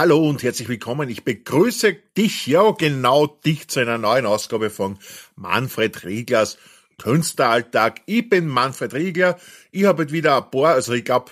[0.00, 1.10] Hallo und herzlich willkommen.
[1.10, 4.96] Ich begrüße dich, ja genau dich, zu einer neuen Ausgabe von
[5.36, 6.56] Manfred Rieglers
[6.96, 8.00] Künstleralltag.
[8.06, 9.38] Ich bin Manfred Riegler.
[9.72, 11.30] Ich habe heute wieder ein paar, also ich glaube,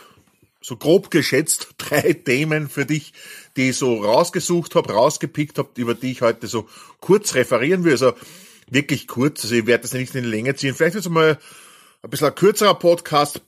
[0.60, 3.14] so grob geschätzt drei Themen für dich,
[3.56, 6.68] die ich so rausgesucht habe, rausgepickt habe, über die ich heute so
[7.00, 7.92] kurz referieren will.
[7.92, 8.12] Also
[8.68, 10.74] wirklich kurz, also ich werde das nicht in die Länge ziehen.
[10.74, 11.38] Vielleicht jetzt mal
[12.02, 13.40] ein bisschen ein kürzerer Podcast,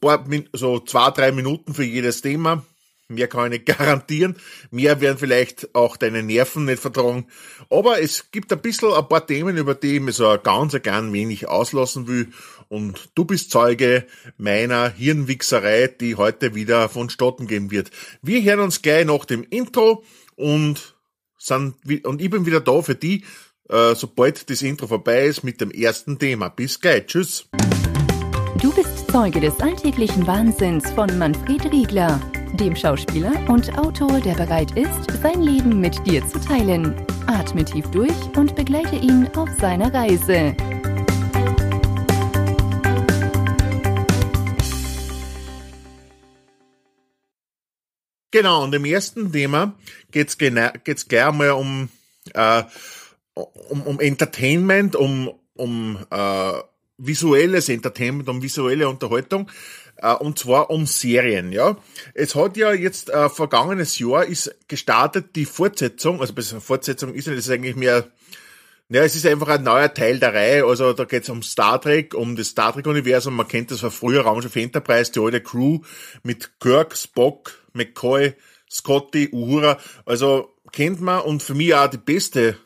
[0.54, 2.64] so zwei, drei Minuten für jedes Thema.
[3.10, 4.36] Mehr kann ich nicht garantieren.
[4.70, 7.26] Mehr werden vielleicht auch deine Nerven nicht vertragen.
[7.68, 11.12] Aber es gibt ein bisschen ein paar Themen, über die ich mir so ganz gern
[11.12, 12.28] wenig auslassen will.
[12.68, 14.06] Und du bist Zeuge
[14.38, 17.90] meiner Hirnwichserei, die heute wieder vonstatten gehen wird.
[18.22, 20.04] Wir hören uns gleich nach dem Intro
[20.36, 20.94] und
[21.36, 23.24] sind, und ich bin wieder da für die,
[23.68, 26.48] äh, sobald das Intro vorbei ist mit dem ersten Thema.
[26.48, 27.06] Bis gleich.
[27.06, 27.48] Tschüss.
[28.60, 32.20] Du bist Zeuge des alltäglichen Wahnsinns von Manfred Riegler
[32.54, 36.94] dem Schauspieler und Autor, der bereit ist, sein Leben mit dir zu teilen.
[37.26, 40.54] Atme tief durch und begleite ihn auf seiner Reise.
[48.32, 49.74] Genau, und im ersten Thema
[50.10, 51.88] geht's geht's gleich einmal um,
[52.34, 52.62] äh,
[53.34, 56.52] um, um Entertainment, um, um äh,
[56.98, 59.50] visuelles Entertainment, um visuelle Unterhaltung
[60.02, 61.76] äh, und zwar um Serien, ja.
[62.14, 67.28] Es hat ja jetzt äh, vergangenes Jahr ist gestartet die Fortsetzung, also besser Fortsetzung ist
[67.28, 68.06] ist eigentlich mehr,
[68.88, 71.80] ja, es ist einfach ein neuer Teil der Reihe, also da geht es um Star
[71.80, 75.80] Trek, um das Star Trek-Universum, man kennt das von früher, Raumschiff Enterprise, die alte Crew
[76.22, 78.34] mit Kirk, Spock, McCoy,
[78.70, 82.56] Scotty, Uhura, also kennt man und für mich auch die beste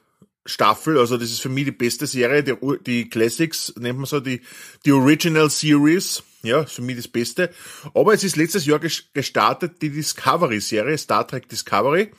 [0.47, 2.55] Staffel, also das ist für mich die beste Serie, die,
[2.87, 4.43] die Classics nennt man so, die,
[4.85, 7.51] die Original Series, ja, für mich das Beste.
[7.95, 12.11] Aber es ist letztes Jahr gestartet die Discovery-Serie, Star Trek Discovery.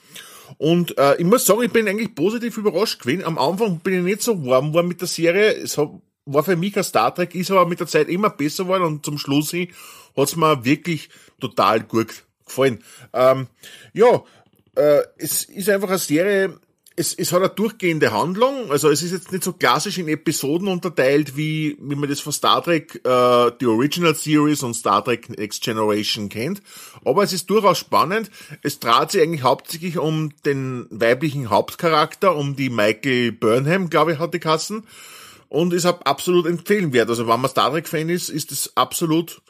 [0.58, 3.24] Und äh, ich muss sagen, ich bin eigentlich positiv überrascht gewesen.
[3.24, 5.52] Am Anfang bin ich nicht so warm war mit der Serie.
[5.54, 8.84] Es war für mich ein Star Trek, ist aber mit der Zeit immer besser geworden
[8.84, 9.68] und zum Schluss hin
[10.16, 11.08] hat's mir wirklich
[11.40, 12.82] total gut gefallen.
[13.12, 13.48] Ähm,
[13.92, 14.22] ja,
[14.76, 16.58] äh, es ist einfach eine Serie,
[16.96, 20.66] es, es hat eine durchgehende Handlung, also es ist jetzt nicht so klassisch in Episoden
[20.66, 25.28] unterteilt, wie, wie man das von Star Trek, äh, die Original Series und Star Trek
[25.28, 26.62] Next Generation kennt,
[27.04, 28.30] aber es ist durchaus spannend.
[28.62, 34.18] Es trat sich eigentlich hauptsächlich um den weiblichen Hauptcharakter, um die Michael Burnham, glaube ich,
[34.18, 34.86] hat die Kassen,
[35.48, 37.08] und ist absolut empfehlenwert.
[37.10, 39.42] Also wenn man Star Trek-Fan ist, ist es absolut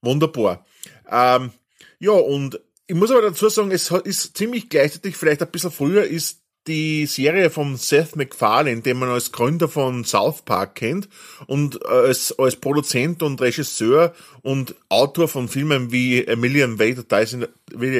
[0.00, 0.64] wunderbar.
[1.10, 1.52] Ähm,
[1.98, 6.04] ja, und ich muss aber dazu sagen, es ist ziemlich gleichzeitig, vielleicht ein bisschen früher,
[6.04, 11.08] ist die Serie von Seth MacFarlane, den man als Gründer von South Park kennt
[11.46, 16.92] und äh, als, als Produzent und Regisseur und Autor von Filmen wie A Million Way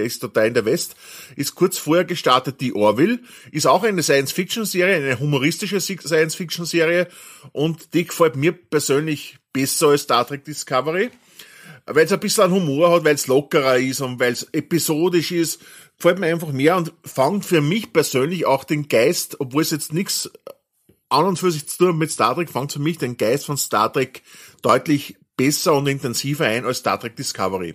[0.05, 0.97] ist total in der West,
[1.37, 3.21] ist kurz vorher gestartet die Orville,
[3.53, 7.09] ist auch eine Science-Fiction-Serie, eine humoristische Science-Fiction-Serie
[7.53, 11.11] und die gefällt mir persönlich besser als Star Trek Discovery
[11.87, 15.61] weil es ein bisschen Humor hat, weil es lockerer ist und weil es episodisch ist,
[15.97, 19.93] gefällt mir einfach mehr und fangt für mich persönlich auch den Geist, obwohl es jetzt
[19.93, 20.31] nichts
[21.09, 23.57] an und für sich zu tun mit Star Trek, fangt für mich den Geist von
[23.57, 24.23] Star Trek
[24.63, 27.75] deutlich besser und intensiver ein als Star Trek Discovery.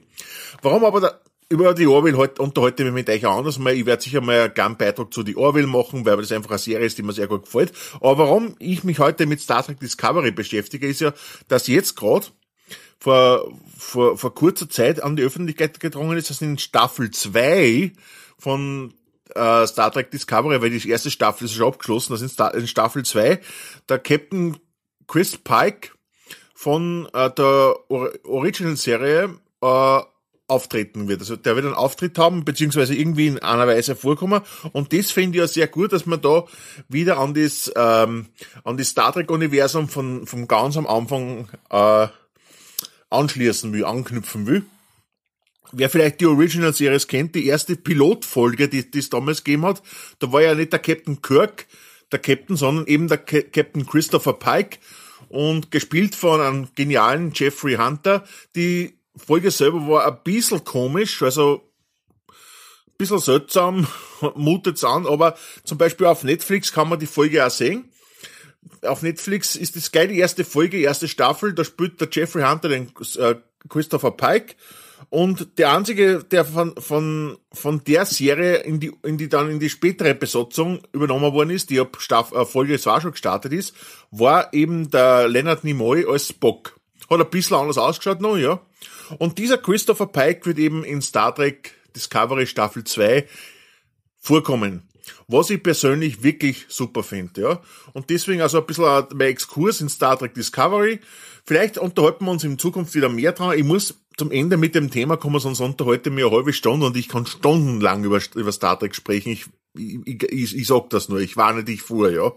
[0.61, 1.19] Warum aber da,
[1.51, 3.73] über die Orville heute unterhalte ich mich mit euch anders mal.
[3.73, 6.85] Ich werde sicher mal einen Beitrag zu die Orville machen, weil das einfach eine Serie
[6.85, 7.73] ist, die mir sehr gut gefällt.
[7.95, 11.11] Aber warum ich mich heute mit Star Trek Discovery beschäftige, ist ja,
[11.47, 12.27] dass jetzt gerade
[12.99, 17.93] vor, vor, vor kurzer Zeit an die Öffentlichkeit gedrungen ist, dass in Staffel 2
[18.37, 18.93] von
[19.35, 23.03] äh, Star Trek Discovery, weil die erste Staffel ist schon abgeschlossen, das ist in Staffel
[23.03, 23.39] 2,
[23.87, 24.57] der Captain
[25.07, 25.91] Chris Pike
[26.53, 29.99] von äh, der Or Original-Serie äh,
[30.49, 31.21] auftreten wird.
[31.21, 34.41] Also der wird einen Auftritt haben, beziehungsweise irgendwie in einer Weise vorkommen.
[34.73, 36.45] Und das finde ich ja sehr gut, dass man da
[36.87, 38.27] wieder an das, ähm,
[38.63, 42.07] an das Star Trek-Universum von, vom ganz am Anfang äh,
[43.09, 44.65] anschließen will, anknüpfen will.
[45.71, 49.83] Wer vielleicht die Original Series kennt, die erste Pilotfolge, die, die es damals gegeben hat,
[50.19, 51.67] da war ja nicht der Captain Kirk,
[52.11, 54.79] der Captain, sondern eben der Ca Captain Christopher Pike
[55.27, 58.23] und gespielt von einem genialen Jeffrey Hunter.
[58.55, 61.61] Die Folge selber war ein bisschen komisch, also
[62.27, 63.87] ein bisschen seltsam,
[64.35, 67.88] mutet's an, aber zum Beispiel auf Netflix kann man die Folge auch sehen
[68.81, 72.69] auf Netflix ist das geil, die erste Folge, erste Staffel, da spielt der Jeffrey Hunter
[72.69, 73.35] den äh,
[73.67, 74.55] Christopher Pike
[75.09, 79.59] und der einzige, der von, von, von der Serie in die, in die dann in
[79.59, 83.73] die spätere Besatzung übernommen worden ist, die ab Staff, äh, Folge zwar schon gestartet ist,
[84.11, 86.79] war eben der Leonard Nimoy als Spock.
[87.09, 88.61] Hat ein bisschen anders ausgeschaut noch, ja.
[89.17, 93.27] Und dieser Christopher Pike wird eben in Star Trek Discovery Staffel 2
[94.19, 94.88] vorkommen.
[95.27, 97.61] Was ich persönlich wirklich super finde, ja.
[97.93, 100.99] Und deswegen also ein bisschen mein Exkurs in Star Trek Discovery.
[101.45, 103.57] Vielleicht unterhalten wir uns in Zukunft wieder mehr dran.
[103.57, 106.85] Ich muss zum Ende mit dem Thema kommen, sonst unterhalte ich mir eine halbe Stunde
[106.85, 109.31] und ich kann stundenlang über, über Star Trek sprechen.
[109.31, 109.45] Ich,
[109.75, 112.33] ich, ich, ich sag das nur, ich warne dich vor, ja.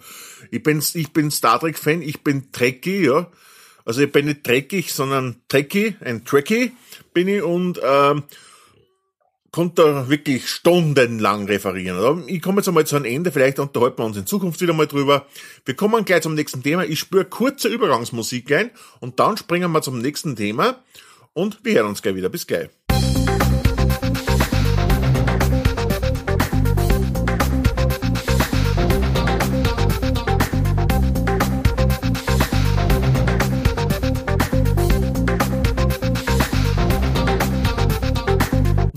[0.51, 3.31] Ich bin, ich bin Star Trek Fan, ich bin Trekkie, ja.
[3.85, 6.73] Also ich bin nicht dreckig, sondern Trekkie, ein Trekkie
[7.13, 8.23] bin ich und, ähm,
[9.52, 12.25] konnte da wirklich stundenlang referieren.
[12.26, 14.87] Ich komme jetzt einmal zu einem Ende, vielleicht unterhalten wir uns in Zukunft wieder mal
[14.87, 15.26] drüber.
[15.64, 16.84] Wir kommen gleich zum nächsten Thema.
[16.84, 18.70] Ich spüre kurze Übergangsmusik ein
[19.00, 20.82] und dann springen wir zum nächsten Thema
[21.34, 22.31] und wir hören uns gleich wieder.
[22.31, 22.70] Bis gleich.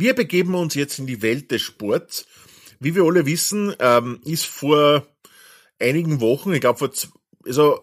[0.05, 2.27] Wir begeben uns jetzt in die Welt des Sports.
[2.79, 5.07] Wie wir alle wissen, ähm, ist vor
[5.79, 6.91] einigen Wochen, ich glaube vor,
[7.43, 7.79] also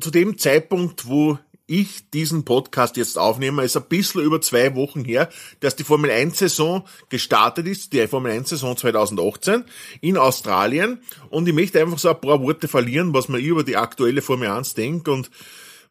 [0.00, 1.38] zu dem Zeitpunkt, wo
[1.68, 5.28] ich diesen Podcast jetzt aufnehme, ist ein bisschen über zwei Wochen her,
[5.60, 9.62] dass die Formel 1 Saison gestartet ist, die Formel 1 Saison 2018
[10.00, 11.00] in Australien.
[11.30, 14.48] Und ich möchte einfach so ein paar Worte verlieren, was man über die aktuelle Formel
[14.48, 15.30] 1 denkt und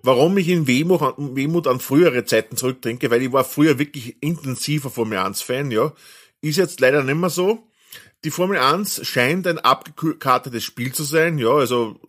[0.03, 4.89] Warum ich in Wehmut, Wehmut an frühere Zeiten zurückdenke, weil ich war früher wirklich intensiver
[4.89, 5.93] Formel 1 Fan, ja.
[6.41, 7.67] Ist jetzt leider nicht mehr so.
[8.23, 11.99] Die Formel 1 scheint ein abgekartetes Spiel zu sein, ja, also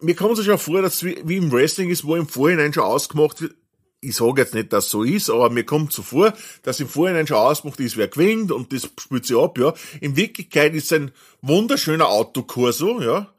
[0.00, 2.84] mir kommt es schon vor, dass es wie, im Wrestling ist, wo im Vorhinein schon
[2.84, 3.54] ausgemacht wird,
[4.00, 7.26] ich sage jetzt nicht, dass so ist, aber mir kommt so vor, dass im Vorhinein
[7.26, 9.72] schon ausgemacht ist, wer gewinnt und das spült sich ab, ja.
[10.00, 11.10] In Wirklichkeit ist es ein
[11.42, 13.32] wunderschöner Autokurso, ja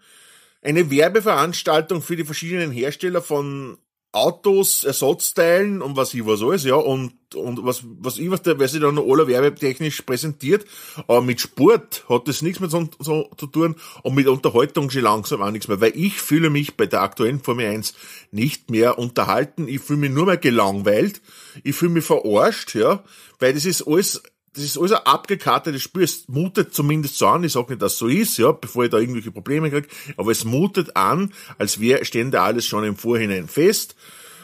[0.61, 3.77] eine Werbeveranstaltung für die verschiedenen Hersteller von
[4.11, 8.57] Autos, Ersatzteilen und was ich was alles, ja, und, und was, was ich was, der,
[8.57, 10.65] wer sich dann noch aller werbetechnisch präsentiert,
[11.07, 15.03] aber mit Sport hat das nichts mehr so, so, zu tun und mit Unterhaltung schon
[15.03, 17.93] langsam auch nichts mehr, weil ich fühle mich bei der aktuellen Formel 1
[18.31, 21.21] nicht mehr unterhalten, ich fühle mich nur mehr gelangweilt,
[21.63, 23.03] ich fühle mich verarscht, ja,
[23.37, 24.23] weil das ist alles
[24.53, 26.03] das ist alles ein abgekartetes Spiel.
[26.03, 28.97] Es mutet zumindest so an, ich sage nicht, dass so ist, ja, bevor ich da
[28.97, 29.87] irgendwelche Probleme kriege,
[30.17, 33.95] aber es mutet an, als wäre stände alles schon im Vorhinein fest.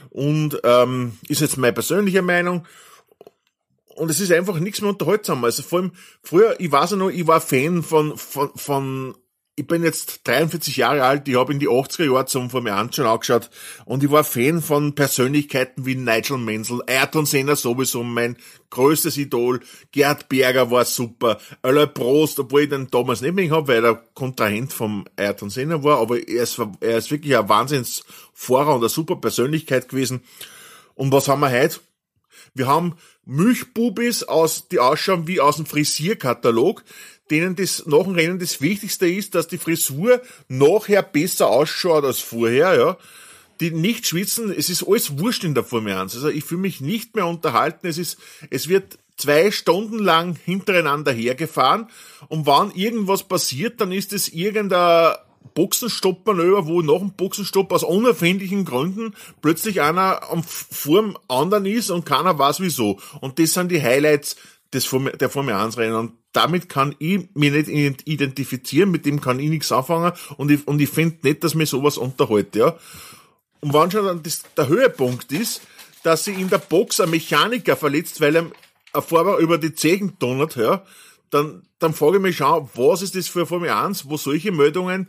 [0.09, 2.65] Und ähm, ist jetzt meine persönliche Meinung.
[3.95, 5.43] Und es ist einfach nichts mehr unterhaltsam.
[5.43, 5.91] Also vor allem
[6.21, 9.15] früher, ich weiß ja noch, ich war Fan von, von, von
[9.57, 12.93] ich bin jetzt 43 Jahre alt, ich habe in die 80er Jahre zum Formel 1
[12.93, 13.49] schon angeschaut
[13.85, 18.35] und ich war Fan von Persönlichkeiten wie Nigel Mansell, Ayrton Senna sowieso mein
[18.69, 19.61] größtes Idol,
[19.93, 24.03] Gerd Berger war super, Alain Prost, obwohl ich den damals nicht mehr habe, weil er
[24.13, 28.89] Kontrahent vom Ayrton Senna war, aber er ist, er ist wirklich ein Wahnsinnsfahrer und eine
[28.89, 30.21] super Persönlichkeit gewesen.
[30.95, 31.79] Und was haben wir heute?
[32.53, 36.83] Wir haben Milchbubis aus, die ausschauen wie aus dem Frisierkatalog,
[37.31, 42.19] denen das nach dem Rennen das Wichtigste ist, dass die Frisur nachher besser ausschaut als
[42.19, 42.97] vorher, ja.
[43.61, 46.13] Die nicht schwitzen, es ist alles wurscht in der Formel 1.
[46.13, 47.87] Also ich fühle mich nicht mehr unterhalten.
[47.87, 48.17] Es ist,
[48.49, 51.87] es wird zwei Stunden lang hintereinander hergefahren
[52.27, 55.15] und wann irgendwas passiert, dann ist es irgendein
[55.53, 62.05] Boxenstoppmanöver, wo nach dem Boxenstopp aus unerfindlichen Gründen plötzlich einer am Form anderen ist und
[62.05, 62.99] keiner weiß wieso.
[63.21, 64.35] Und das sind die Highlights
[64.75, 64.89] des
[65.19, 65.95] der Formel 1 Rennen.
[65.95, 70.67] Und damit kann ich mich nicht identifizieren, mit dem kann ich nichts anfangen und ich,
[70.67, 72.77] und ich finde nicht, dass mir sowas unterhalte, ja.
[73.61, 75.61] Und wann schon dann das, der Höhepunkt ist,
[76.03, 78.45] dass sich in der Box ein Mechaniker verletzt, weil er
[78.93, 80.83] ein Fahrer über die Zehen donnert, ja,
[81.31, 85.07] dann, dann frage ich mich schon, was ist das für Formel 1, wo solche Meldungen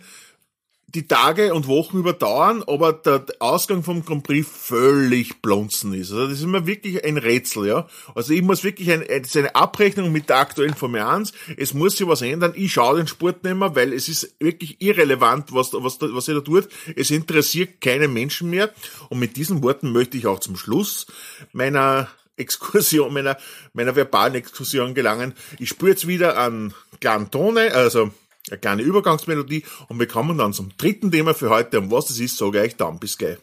[0.89, 6.13] die Tage und Wochen überdauern, aber der Ausgang vom Grand Prix völlig blonzen ist.
[6.13, 7.89] Also das ist immer wirklich ein Rätsel, ja.
[8.15, 11.33] Also ich muss wirklich ein, ist eine Abrechnung mit der aktuellen Formel 1.
[11.57, 12.53] Es muss sich was ändern.
[12.55, 16.35] Ich schaue den Sport nicht mehr, weil es ist wirklich irrelevant, was, was, was er
[16.35, 16.69] da tut.
[16.95, 18.71] Es interessiert keinen Menschen mehr.
[19.09, 21.09] Und mit diesen Worten möchte ich auch zum Schluss
[21.53, 23.37] meiner Exkursion, meiner,
[23.73, 25.35] meiner verbalen Exkursion gelangen.
[25.59, 28.13] Ich spüre jetzt wieder an Glantone, also
[28.51, 31.81] eine kleine Übergangsmelodie und wir kommen dann zum dritten Thema für heute.
[31.81, 32.99] Und was das ist, sage ich dann.
[32.99, 33.39] Bis gleich.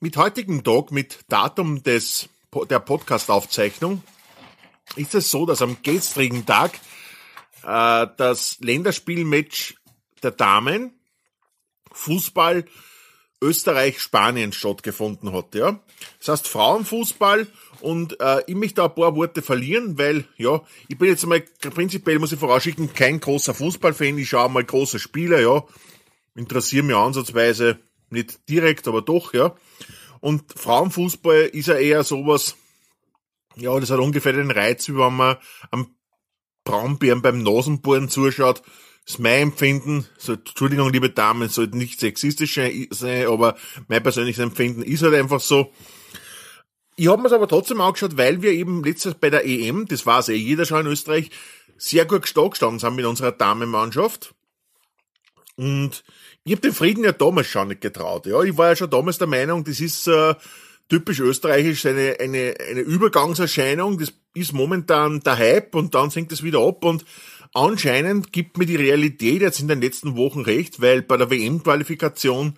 [0.00, 2.28] Mit heutigem Tag, mit Datum des,
[2.70, 4.02] der Podcast-Aufzeichnung,
[4.96, 6.72] ist es so, dass am gestrigen Tag
[7.62, 9.76] äh, das Länderspielmatch
[10.22, 10.92] der Damen
[11.92, 12.64] Fußball
[13.40, 15.54] Österreich-Spanien stattgefunden hat.
[15.54, 15.80] Ja?
[16.18, 17.46] Das heißt Frauenfußball
[17.80, 21.40] Und äh, ich möchte da ein paar Worte verlieren, weil, ja, ich bin jetzt einmal,
[21.60, 25.64] prinzipiell muss ich vorausschicken, kein großer Fußballfan, ich schaue mal große Spiele, ja.
[26.34, 27.78] Interessiere mich ansatzweise
[28.10, 29.54] nicht direkt, aber doch, ja.
[30.20, 32.56] Und Frauenfußball ist ja eher sowas,
[33.54, 35.36] ja, das hat ungefähr den Reiz, wie wenn man
[35.70, 35.94] am
[36.68, 38.62] Braunbären beim Nasenbohren zuschaut.
[39.04, 42.60] Das ist mein Empfinden, so, Entschuldigung, liebe Damen, sollte nicht sexistisch
[42.90, 43.56] sein, aber
[43.88, 45.72] mein persönliches Empfinden ist halt einfach so.
[46.96, 50.18] Ich habe mir aber trotzdem angeschaut, weil wir eben letztes bei der EM, das war
[50.18, 51.30] es eh jeder schon in Österreich,
[51.78, 54.34] sehr gut gestanden sind mit unserer Damenmannschaft.
[55.56, 56.04] Und
[56.44, 58.26] ich habe den Frieden ja damals schon nicht getraut.
[58.26, 60.34] Ja, ich war ja schon damals der Meinung, das ist äh,
[60.90, 63.98] typisch österreichisch eine, eine, eine Übergangserscheinung.
[63.98, 67.04] Das ist momentan der Hype und dann sinkt es wieder ab und
[67.54, 72.54] anscheinend gibt mir die Realität jetzt in den letzten Wochen recht, weil bei der WM-Qualifikation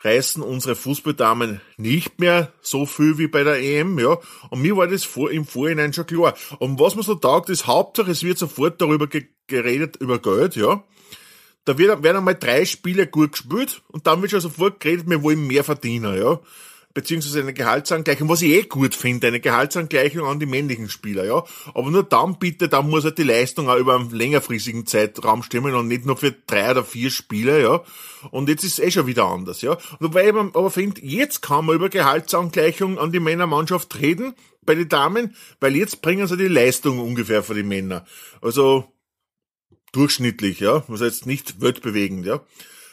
[0.00, 4.18] reißen unsere Fußballdamen nicht mehr so viel wie bei der EM, ja.
[4.50, 6.34] Und mir war das vor, im Vorhinein schon klar.
[6.58, 9.08] Und was man so taugt, ist Hauptsache, es wird sofort darüber
[9.46, 10.84] geredet, über Geld, ja.
[11.64, 15.46] Da werden einmal drei Spiele gut gespielt und dann wird schon sofort geredet, wir wollen
[15.46, 16.40] mehr verdienen, ja
[16.96, 21.44] beziehungsweise eine Gehaltsangleichung, was ich eh gut finde, eine Gehaltsangleichung an die männlichen Spieler, ja.
[21.74, 25.74] Aber nur dann bitte, dann muss halt die Leistung auch über einen längerfristigen Zeitraum stimmen
[25.74, 27.84] und nicht nur für drei oder vier Spiele, ja.
[28.30, 29.76] Und jetzt ist es eh schon wieder anders, ja.
[30.00, 34.34] Wobei ich aber finde, jetzt kann man über Gehaltsangleichung an die Männermannschaft reden,
[34.64, 38.06] bei den Damen, weil jetzt bringen sie die Leistung ungefähr für die Männer.
[38.40, 38.90] Also,
[39.92, 40.82] durchschnittlich, ja.
[40.88, 42.40] Also jetzt nicht weltbewegend, ja.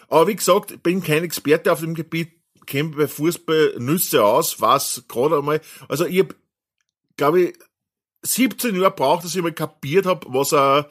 [0.10, 5.03] Aber wie gesagt, bin kein Experte auf dem Gebiet, kenne bei Fußball Nüsse aus, was
[5.08, 6.36] gerade einmal, also ich hab,
[7.17, 7.53] glaube ich,
[8.24, 10.86] 17 Jahre braucht, dass ich mal kapiert habe, was ein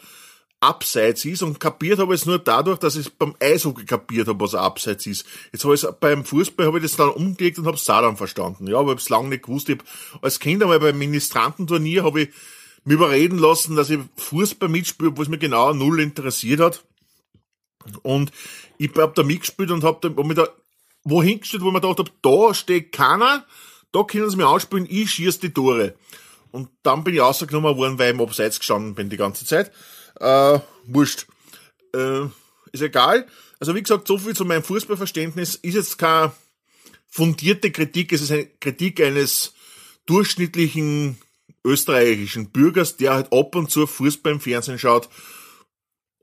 [0.61, 4.39] Abseits ist und kapiert habe ich es nur dadurch, dass ich beim Eishockey kapiert habe,
[4.45, 5.27] was ein Abseits ist.
[5.53, 8.69] Jetzt habe ich beim Fußball habe ich das dann umgelegt und habe es dann verstanden.
[8.69, 9.69] Ja, aber ich habe es lange nicht gewusst.
[9.69, 9.85] Ich hab
[10.23, 12.29] als Kind einmal beim Ministrantenturnier habe ich
[12.85, 16.85] mich überreden lassen, dass ich Fußball mitspiele, wo es mir genau null interessiert hat.
[18.03, 18.31] Und
[18.79, 20.49] ich habe da mitgespielt und habe hab mich da
[21.05, 23.47] wohin gestellt, wo man gedacht da steht keiner,
[23.93, 25.95] da können sie mir anspielen, ich schieße die Tore.
[26.51, 29.73] Und dann bin ich rausgenommen worden, weil ich im Abseits gestanden bin die ganze Zeit.
[30.21, 31.27] Äh, wurscht.
[31.95, 32.27] Äh,
[32.73, 33.27] ist egal.
[33.59, 35.55] Also wie gesagt, so viel zu meinem Fußballverständnis.
[35.57, 36.33] Ist jetzt keine
[37.09, 39.55] fundierte Kritik, es ist eine Kritik eines
[40.07, 41.19] durchschnittlichen
[41.65, 45.09] österreichischen Bürgers, der halt ab und zu Fußball im Fernsehen schaut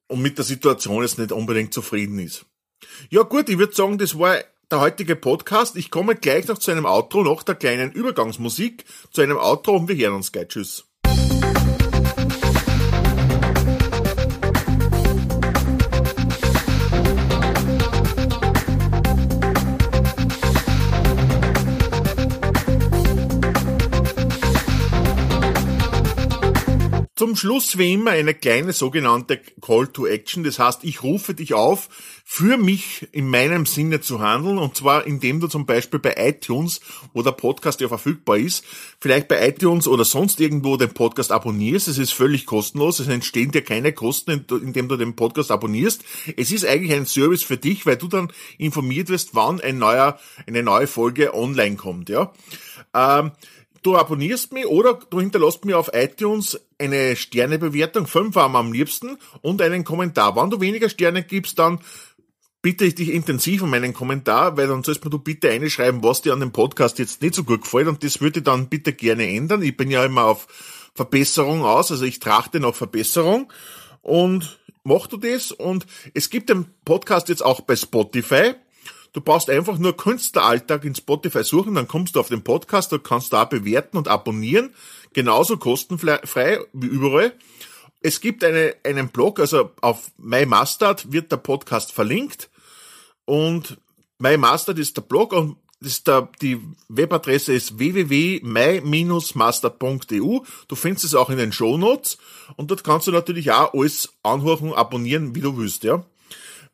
[0.08, 2.46] und mit der Situation jetzt nicht unbedingt zufrieden ist.
[3.10, 4.38] Ja gut, ich würde sagen, das war
[4.72, 5.76] der heutige Podcast.
[5.76, 9.88] Ich komme gleich noch zu einem Outro, nach der kleinen Übergangsmusik, zu einem Outro und
[9.88, 10.48] wir hören uns gleich.
[10.50, 10.89] Tschüss.
[27.30, 30.44] Zum Schluss wie immer eine kleine sogenannte Call to Action.
[30.44, 31.88] Das heißt, ich rufe dich auf,
[32.26, 34.58] für mich in meinem Sinne zu handeln.
[34.58, 36.82] Und zwar indem du zum Beispiel bei iTunes,
[37.14, 38.66] wo der Podcast ja verfügbar ist,
[39.00, 41.88] vielleicht bei iTunes oder sonst irgendwo den Podcast abonnierst.
[41.88, 43.00] Es ist völlig kostenlos.
[43.00, 46.04] Es entstehen dir keine Kosten, indem du den Podcast abonnierst.
[46.36, 50.18] Es ist eigentlich ein Service für dich, weil du dann informiert wirst, wann ein neuer,
[50.48, 52.34] eine neue Folge online kommt, ja.
[52.96, 53.34] Ähm,
[53.82, 59.62] du abonnierst mich oder du hinterlässt mir auf iTunes eine Sternebewertung, fünf am liebsten, und
[59.62, 60.36] einen Kommentar.
[60.36, 61.80] Wenn du weniger Sterne gibst, dann
[62.62, 66.22] bitte ich dich intensiv um einen Kommentar, weil dann sollst mir du bitte einschreiben, was
[66.22, 68.94] dir an dem Podcast jetzt nicht so gut gefällt und das würde ich dann bitte
[68.94, 69.62] gerne ändern.
[69.62, 70.48] Ich bin ja immer auf
[70.94, 73.52] Verbesserung aus, also ich trachte nach Verbesserung
[74.02, 78.56] und mach du das und es gibt den Podcast jetzt auch bei Spotify.
[79.14, 83.00] Du brauchst einfach nur Künstleralltag in Spotify suchen, dann kommst du auf den Podcast, du
[83.00, 84.74] kannst da bewerten und abonnieren,
[85.14, 87.34] genauso kostenfrei wie überall.
[88.02, 92.50] Es gibt eine, einen Blog, also auf MyMastard wird der Podcast verlinkt
[93.26, 93.78] und
[94.20, 100.40] MyMastard ist der Blog und ist der, die Webadresse ist www.my-masterd.eu.
[100.68, 102.18] Du findest es auch in den Shownotes
[102.58, 106.04] und dort kannst du natürlich auch alles anhören, abonnieren, wie du willst, ja.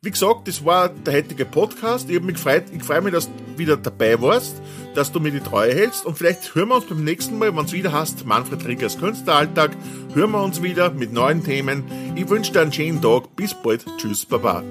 [0.06, 2.08] Wie gesagt, das war der heutige Podcast.
[2.08, 4.54] Ich ich freue mich, dass du wieder dabei warst,
[4.94, 7.64] dass du mir die Treue hältst und vielleicht hören wir uns beim nächsten Mal, wenn
[7.64, 9.72] es wieder hast, Manfred Riggers Künstleralltag,
[10.14, 11.82] hören wir uns wieder mit neuen Themen.
[12.14, 13.34] Ich wünsche dir einen schönen Tag.
[13.34, 13.84] Bis bald.
[13.98, 14.62] Tschüss, Baba.